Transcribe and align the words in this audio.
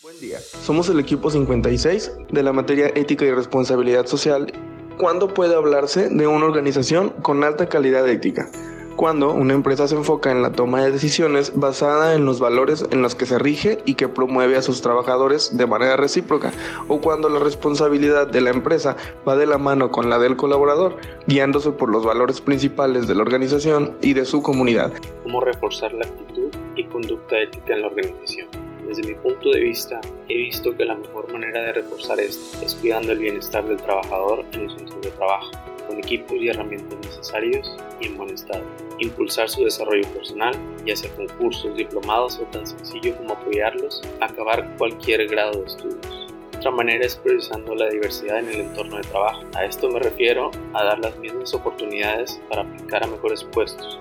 Buen 0.00 0.20
día, 0.20 0.38
somos 0.38 0.88
el 0.90 1.00
equipo 1.00 1.28
56 1.28 2.12
de 2.30 2.42
la 2.44 2.52
materia 2.52 2.86
ética 2.94 3.24
y 3.24 3.32
responsabilidad 3.32 4.06
social. 4.06 4.52
¿Cuándo 4.96 5.34
puede 5.34 5.56
hablarse 5.56 6.08
de 6.08 6.28
una 6.28 6.46
organización 6.46 7.10
con 7.20 7.42
alta 7.42 7.68
calidad 7.68 8.08
ética? 8.08 8.48
Cuando 8.94 9.32
una 9.32 9.54
empresa 9.54 9.88
se 9.88 9.96
enfoca 9.96 10.30
en 10.30 10.40
la 10.40 10.52
toma 10.52 10.84
de 10.84 10.92
decisiones 10.92 11.52
basada 11.56 12.14
en 12.14 12.24
los 12.26 12.38
valores 12.38 12.86
en 12.92 13.02
los 13.02 13.16
que 13.16 13.26
se 13.26 13.40
rige 13.40 13.78
y 13.86 13.94
que 13.94 14.06
promueve 14.06 14.56
a 14.56 14.62
sus 14.62 14.82
trabajadores 14.82 15.56
de 15.56 15.66
manera 15.66 15.96
recíproca, 15.96 16.52
o 16.86 17.00
cuando 17.00 17.28
la 17.28 17.40
responsabilidad 17.40 18.28
de 18.28 18.40
la 18.40 18.50
empresa 18.50 18.96
va 19.26 19.34
de 19.34 19.46
la 19.46 19.58
mano 19.58 19.90
con 19.90 20.08
la 20.08 20.20
del 20.20 20.36
colaborador, 20.36 20.96
guiándose 21.26 21.72
por 21.72 21.90
los 21.90 22.04
valores 22.04 22.40
principales 22.40 23.08
de 23.08 23.16
la 23.16 23.22
organización 23.22 23.96
y 24.00 24.12
de 24.12 24.24
su 24.24 24.42
comunidad. 24.42 24.92
¿Cómo 25.24 25.40
reforzar 25.40 25.92
la 25.92 26.06
actitud 26.06 26.50
y 26.76 26.84
conducta 26.84 27.36
ética 27.40 27.74
en 27.74 27.82
la 27.82 27.88
organización? 27.88 28.57
Desde 28.88 29.02
mi 29.06 29.14
punto 29.16 29.50
de 29.50 29.60
vista, 29.60 30.00
he 30.30 30.34
visto 30.34 30.74
que 30.74 30.86
la 30.86 30.94
mejor 30.94 31.30
manera 31.30 31.60
de 31.60 31.74
reforzar 31.74 32.18
esto 32.20 32.64
es 32.64 32.74
cuidando 32.74 33.12
el 33.12 33.18
bienestar 33.18 33.62
del 33.68 33.76
trabajador 33.76 34.46
en 34.52 34.62
el 34.62 34.70
centro 34.70 34.98
de 35.00 35.10
trabajo, 35.10 35.50
con 35.86 35.98
equipos 35.98 36.38
y 36.38 36.48
herramientas 36.48 36.98
necesarios 37.02 37.76
y 38.00 38.06
en 38.06 38.16
buen 38.16 38.30
estado. 38.30 38.64
Impulsar 38.98 39.50
su 39.50 39.62
desarrollo 39.62 40.08
personal, 40.14 40.54
ya 40.86 40.96
sea 40.96 41.14
con 41.16 41.28
cursos, 41.36 41.76
diplomados 41.76 42.38
o 42.38 42.44
tan 42.44 42.66
sencillo 42.66 43.14
como 43.18 43.34
apoyarlos 43.34 44.00
a 44.22 44.24
acabar 44.24 44.66
cualquier 44.78 45.28
grado 45.28 45.60
de 45.60 45.66
estudios. 45.66 46.32
Otra 46.56 46.70
manera 46.70 47.04
es 47.04 47.14
priorizando 47.16 47.74
la 47.74 47.90
diversidad 47.90 48.38
en 48.38 48.48
el 48.48 48.60
entorno 48.62 48.96
de 48.96 49.02
trabajo. 49.02 49.42
A 49.54 49.66
esto 49.66 49.90
me 49.90 49.98
refiero 49.98 50.50
a 50.72 50.82
dar 50.82 50.98
las 51.00 51.16
mismas 51.18 51.52
oportunidades 51.52 52.40
para 52.48 52.62
aplicar 52.62 53.04
a 53.04 53.06
mejores 53.06 53.44
puestos, 53.44 54.00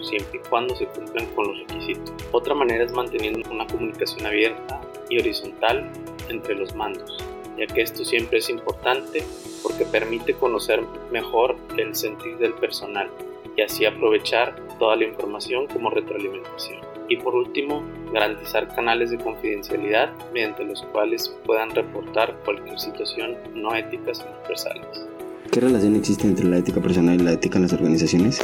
siempre 0.00 0.40
y 0.42 0.48
cuando 0.48 0.74
se 0.76 0.86
cumplan 0.86 1.26
con 1.34 1.48
los 1.48 1.58
requisitos. 1.60 2.12
Otra 2.32 2.54
manera 2.54 2.84
es 2.84 2.92
manteniendo 2.92 3.48
una 3.50 3.66
comunicación 3.66 4.26
abierta 4.26 4.80
y 5.08 5.18
horizontal 5.18 5.90
entre 6.28 6.54
los 6.54 6.74
mandos, 6.74 7.24
ya 7.58 7.66
que 7.66 7.82
esto 7.82 8.04
siempre 8.04 8.38
es 8.38 8.48
importante 8.48 9.22
porque 9.62 9.84
permite 9.84 10.34
conocer 10.34 10.82
mejor 11.10 11.56
el 11.76 11.94
sentir 11.94 12.36
del 12.38 12.54
personal 12.54 13.08
y 13.56 13.62
así 13.62 13.84
aprovechar 13.84 14.56
toda 14.78 14.96
la 14.96 15.04
información 15.04 15.66
como 15.68 15.90
retroalimentación. 15.90 16.80
Y 17.08 17.18
por 17.18 17.34
último, 17.34 17.82
garantizar 18.12 18.74
canales 18.74 19.10
de 19.10 19.18
confidencialidad 19.18 20.10
mediante 20.32 20.64
los 20.64 20.82
cuales 20.84 21.34
puedan 21.44 21.70
reportar 21.70 22.34
cualquier 22.44 22.78
situación 22.80 23.36
no 23.54 23.74
ética 23.74 24.14
sin 24.14 24.26
empresarios. 24.26 25.06
¿Qué 25.50 25.60
relación 25.60 25.94
existe 25.96 26.26
entre 26.26 26.46
la 26.46 26.58
ética 26.58 26.80
personal 26.80 27.20
y 27.20 27.24
la 27.24 27.32
ética 27.32 27.58
en 27.58 27.62
las 27.62 27.72
organizaciones? 27.74 28.40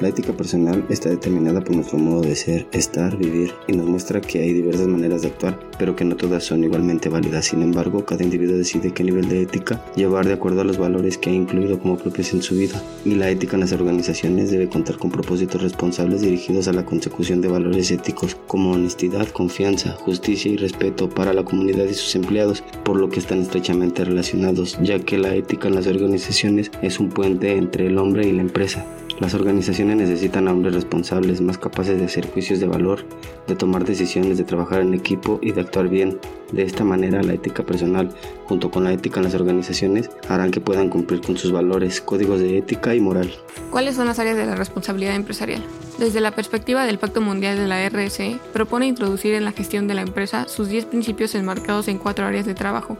La 0.00 0.10
ética 0.10 0.32
personal 0.32 0.84
está 0.90 1.08
determinada 1.08 1.60
por 1.60 1.74
nuestro 1.74 1.98
modo 1.98 2.20
de 2.20 2.36
ser, 2.36 2.68
estar, 2.70 3.16
vivir 3.16 3.52
y 3.66 3.72
nos 3.72 3.86
muestra 3.86 4.20
que 4.20 4.38
hay 4.38 4.52
diversas 4.52 4.86
maneras 4.86 5.22
de 5.22 5.28
actuar, 5.28 5.58
pero 5.76 5.96
que 5.96 6.04
no 6.04 6.14
todas 6.14 6.44
son 6.44 6.62
igualmente 6.62 7.08
válidas. 7.08 7.46
Sin 7.46 7.62
embargo, 7.62 8.04
cada 8.04 8.22
individuo 8.22 8.56
decide 8.56 8.92
qué 8.92 9.02
nivel 9.02 9.28
de 9.28 9.42
ética 9.42 9.84
llevar 9.96 10.24
de 10.24 10.34
acuerdo 10.34 10.60
a 10.60 10.64
los 10.64 10.78
valores 10.78 11.18
que 11.18 11.30
ha 11.30 11.32
incluido 11.32 11.80
como 11.80 11.98
propios 11.98 12.32
en 12.32 12.42
su 12.42 12.54
vida. 12.54 12.80
Y 13.04 13.16
la 13.16 13.28
ética 13.28 13.56
en 13.56 13.60
las 13.60 13.72
organizaciones 13.72 14.52
debe 14.52 14.68
contar 14.68 14.98
con 14.98 15.10
propósitos 15.10 15.62
responsables 15.62 16.20
dirigidos 16.20 16.68
a 16.68 16.72
la 16.72 16.84
consecución 16.84 17.40
de 17.40 17.48
valores 17.48 17.90
éticos 17.90 18.36
como 18.46 18.70
honestidad, 18.70 19.26
confianza, 19.30 19.94
justicia 19.94 20.52
y 20.52 20.58
respeto 20.58 21.10
para 21.10 21.32
la 21.34 21.42
comunidad 21.42 21.86
y 21.86 21.94
sus 21.94 22.14
empleados, 22.14 22.62
por 22.84 23.00
lo 23.00 23.08
que 23.08 23.18
están 23.18 23.40
estrechamente 23.40 24.04
relacionados, 24.04 24.78
ya 24.80 25.00
que 25.00 25.18
la 25.18 25.34
ética 25.34 25.66
en 25.66 25.74
las 25.74 25.88
organizaciones 25.88 26.70
es 26.82 27.00
un 27.00 27.08
puente 27.08 27.56
entre 27.56 27.88
el 27.88 27.98
hombre 27.98 28.28
y 28.28 28.30
la 28.30 28.42
empresa. 28.42 28.86
Las 29.20 29.34
organizaciones 29.34 29.96
necesitan 29.96 30.46
a 30.46 30.52
hombres 30.52 30.74
responsables, 30.74 31.40
más 31.40 31.58
capaces 31.58 31.98
de 31.98 32.04
hacer 32.04 32.30
juicios 32.30 32.60
de 32.60 32.68
valor, 32.68 33.04
de 33.48 33.56
tomar 33.56 33.84
decisiones, 33.84 34.38
de 34.38 34.44
trabajar 34.44 34.80
en 34.80 34.94
equipo 34.94 35.40
y 35.42 35.50
de 35.50 35.60
actuar 35.60 35.88
bien. 35.88 36.20
De 36.52 36.62
esta 36.62 36.82
manera, 36.82 37.22
la 37.22 37.34
ética 37.34 37.62
personal, 37.62 38.10
junto 38.46 38.70
con 38.70 38.84
la 38.84 38.92
ética 38.92 39.20
en 39.20 39.24
las 39.24 39.34
organizaciones, 39.34 40.10
harán 40.28 40.50
que 40.50 40.60
puedan 40.60 40.88
cumplir 40.88 41.20
con 41.20 41.36
sus 41.36 41.52
valores, 41.52 42.00
códigos 42.00 42.40
de 42.40 42.58
ética 42.58 42.94
y 42.94 43.00
moral. 43.00 43.30
¿Cuáles 43.70 43.96
son 43.96 44.06
las 44.06 44.18
áreas 44.18 44.36
de 44.36 44.46
la 44.46 44.54
responsabilidad 44.54 45.14
empresarial? 45.14 45.62
Desde 45.98 46.20
la 46.20 46.30
perspectiva 46.30 46.86
del 46.86 46.98
Pacto 46.98 47.20
Mundial 47.20 47.58
de 47.58 47.66
la 47.66 47.86
RSE, 47.88 48.38
propone 48.52 48.86
introducir 48.86 49.34
en 49.34 49.44
la 49.44 49.52
gestión 49.52 49.88
de 49.88 49.94
la 49.94 50.02
empresa 50.02 50.46
sus 50.48 50.68
10 50.68 50.86
principios 50.86 51.34
enmarcados 51.34 51.88
en 51.88 51.98
cuatro 51.98 52.24
áreas 52.24 52.46
de 52.46 52.54
trabajo, 52.54 52.96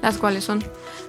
las 0.00 0.18
cuales 0.18 0.44
son 0.44 0.62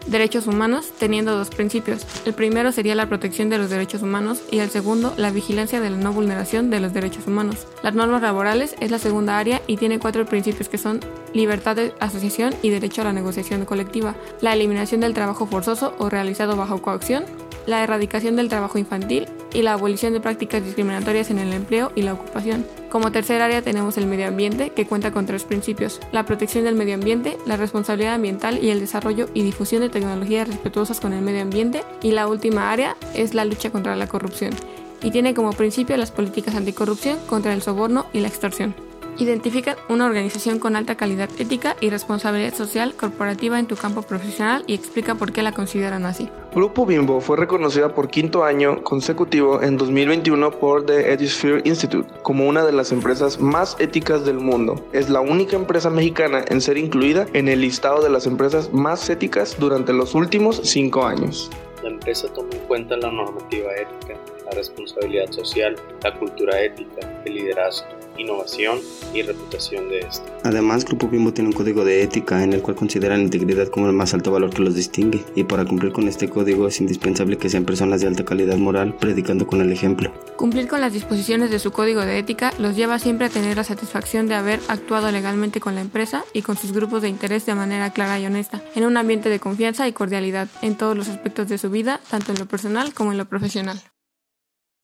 derechos 0.08 0.48
humanos, 0.48 0.92
teniendo 0.98 1.38
dos 1.38 1.50
principios. 1.50 2.08
El 2.26 2.34
primero 2.34 2.72
sería 2.72 2.96
la 2.96 3.08
protección 3.10 3.50
de 3.50 3.58
los 3.58 3.70
derechos 3.70 4.02
humanos 4.02 4.42
y 4.52 4.60
el 4.60 4.70
segundo, 4.70 5.14
la 5.18 5.32
vigilancia 5.32 5.80
de 5.80 5.90
la 5.90 5.98
no 5.98 6.14
vulneración 6.14 6.70
de 6.70 6.80
los 6.80 6.94
derechos 6.94 7.28
humanos. 7.28 7.68
Las 7.84 7.94
normas 7.94 8.22
laborales 8.22 8.76
es 8.80 8.90
la 8.90 9.00
segunda 9.00 9.38
área 9.38 9.62
y 9.68 9.78
tiene 9.78 10.00
cuatro 10.00 10.26
principios 10.26 10.70
que 10.70 10.78
son 10.78 11.02
libertad 11.34 11.76
de 11.76 11.94
asociación 12.00 12.54
y 12.62 12.70
derecho 12.70 13.02
a 13.02 13.06
la 13.06 13.14
negociación 13.14 13.66
colectiva, 13.66 14.16
la 14.42 14.54
eliminación 14.54 15.02
del 15.02 15.14
trabajo 15.14 15.46
forzoso 15.46 15.94
o 15.98 16.10
realizado 16.10 16.56
bajo 16.56 16.82
coacción, 16.82 17.26
la 17.66 17.84
erradicación 17.84 18.36
del 18.36 18.50
trabajo 18.50 18.78
infantil 18.78 19.28
y 19.54 19.62
la 19.62 19.74
abolición 19.74 20.14
de 20.14 20.20
prácticas 20.20 20.64
discriminatorias 20.64 21.30
en 21.30 21.40
el 21.40 21.54
empleo 21.54 21.92
y 21.96 22.02
la 22.02 22.14
ocupación. 22.14 22.66
Como 22.90 23.12
tercer 23.12 23.42
área 23.42 23.62
tenemos 23.62 23.98
el 23.98 24.06
medio 24.06 24.28
ambiente, 24.28 24.72
que 24.72 24.86
cuenta 24.86 25.12
con 25.12 25.26
tres 25.26 25.44
principios, 25.44 26.00
la 26.12 26.26
protección 26.26 26.66
del 26.66 26.76
medio 26.76 26.96
ambiente, 26.96 27.38
la 27.46 27.58
responsabilidad 27.58 28.16
ambiental 28.16 28.64
y 28.64 28.70
el 28.70 28.80
desarrollo 28.80 29.30
y 29.34 29.44
difusión 29.44 29.82
de 29.82 29.90
tecnologías 29.90 30.48
respetuosas 30.48 31.00
con 31.00 31.14
el 31.14 31.22
medio 31.22 31.42
ambiente, 31.42 31.84
y 32.02 32.12
la 32.12 32.28
última 32.28 32.72
área 32.72 32.98
es 33.14 33.34
la 33.34 33.46
lucha 33.46 33.70
contra 33.70 33.96
la 33.96 34.08
corrupción, 34.08 34.54
y 35.02 35.12
tiene 35.12 35.34
como 35.34 35.54
principio 35.54 35.98
las 35.98 36.12
políticas 36.12 36.56
anticorrupción 36.56 37.18
contra 37.28 37.54
el 37.54 37.62
soborno 37.62 38.06
y 38.14 38.20
la 38.20 38.28
extorsión. 38.28 38.93
Identifica 39.18 39.78
una 39.90 40.06
organización 40.06 40.58
con 40.58 40.76
alta 40.76 40.96
calidad 40.96 41.30
ética 41.38 41.76
y 41.82 41.90
responsabilidad 41.90 42.54
social 42.54 42.96
corporativa 42.96 43.60
en 43.60 43.68
tu 43.68 43.76
campo 43.76 44.02
profesional 44.02 44.64
y 44.66 44.74
explica 44.74 45.16
por 45.16 45.32
qué 45.32 45.44
la 45.44 45.52
consideran 45.52 46.06
así. 46.06 46.30
Grupo 46.56 46.86
Bimbo 46.86 47.22
fue 47.22 47.38
reconocida 47.38 47.94
por 47.94 48.10
quinto 48.10 48.44
año 48.44 48.84
consecutivo 48.84 49.62
en 49.62 49.78
2021 49.78 50.52
por 50.52 50.86
The 50.86 51.14
Ethisphere 51.14 51.62
Institute 51.64 52.08
como 52.24 52.48
una 52.48 52.64
de 52.64 52.72
las 52.72 52.92
empresas 52.92 53.40
más 53.40 53.76
éticas 53.80 54.26
del 54.26 54.40
mundo. 54.40 54.84
Es 54.94 55.10
la 55.10 55.22
única 55.22 55.56
empresa 55.56 55.90
mexicana 55.90 56.44
en 56.48 56.62
ser 56.62 56.78
incluida 56.78 57.28
en 57.34 57.48
el 57.48 57.62
listado 57.62 58.04
de 58.04 58.10
las 58.10 58.26
empresas 58.26 58.74
más 58.74 59.10
éticas 59.10 59.58
durante 59.60 59.94
los 59.94 60.16
últimos 60.16 60.60
cinco 60.64 61.06
años. 61.06 61.52
La 61.84 61.90
empresa 61.90 62.28
toma 62.34 62.50
en 62.54 62.60
cuenta 62.62 62.98
la 62.98 63.12
normativa 63.12 63.70
ética, 63.76 64.18
la 64.46 64.52
responsabilidad 64.52 65.32
social, 65.32 65.76
la 66.04 66.18
cultura 66.18 66.62
ética, 66.62 67.22
el 67.26 67.36
liderazgo, 67.36 67.88
innovación 68.18 68.80
y 69.14 69.22
reputación 69.22 69.90
de 69.90 70.00
este. 70.00 70.32
Además, 70.44 70.86
Grupo 70.86 71.08
Bimbo 71.08 71.34
tiene 71.34 71.50
un 71.50 71.56
código 71.56 71.84
de 71.86 72.04
ética 72.04 72.44
en 72.44 72.54
el 72.54 72.62
cual 72.62 72.76
considera 72.76 73.18
la 73.18 73.24
integridad 73.24 73.68
como 73.68 73.88
el 73.88 73.94
más 73.94 74.14
alto 74.14 74.32
valor 74.32 74.52
que 74.52 74.62
los 74.62 74.76
distingue, 74.76 75.24
y 75.36 75.44
para 75.44 75.66
cumplir 75.66 75.92
con 75.92 76.08
este 76.08 76.30
código 76.30 76.68
es 76.68 76.80
indispensable 76.80 77.38
que 77.38 77.50
sean 77.50 77.66
personas 77.66 78.02
de 78.02 78.08
alta 78.08 78.26
calidad 78.26 78.58
moral, 78.58 78.96
predicando 78.98 79.48
con 79.48 79.62
el 79.62 79.72
ejemplo. 79.72 80.14
Cumplir 80.36 80.68
con 80.68 80.82
las 80.82 80.94
disposiciones 80.94 81.50
de 81.50 81.60
su 81.60 81.72
código 81.72 82.02
de 82.02 82.20
ética 82.20 82.54
los 82.60 82.76
lleva 82.76 83.00
siempre 83.00 83.28
a 83.28 83.30
tener 83.30 83.58
la 83.58 83.64
satisfacción 83.64 84.28
de 84.28 84.36
haber 84.36 84.60
actuado 84.68 85.12
legalmente 85.12 85.60
con 85.60 85.76
la 85.76 85.82
empresa 85.82 86.24
y 86.34 86.42
con 86.42 86.58
sus 86.58 86.72
grupos 86.72 87.02
de 87.02 87.10
interés 87.10 87.46
de 87.46 87.56
manera 87.56 87.92
clara 87.92 88.20
y 88.20 88.26
honesta, 88.26 88.62
en 88.76 88.86
un 88.86 88.98
ambiente 88.98 89.30
de 89.30 89.40
confianza 89.40 89.88
y 89.88 89.94
cordialidad 89.94 90.48
en 90.62 90.76
todos 90.76 90.98
los 90.98 91.10
aspectos 91.10 91.48
de 91.50 91.58
su 91.58 91.70
vida, 91.70 92.00
tanto 92.10 92.32
en 92.32 92.40
lo 92.40 92.46
personal 92.46 92.94
como 92.94 93.12
en 93.12 93.18
lo 93.18 93.26
profesional. 93.26 93.82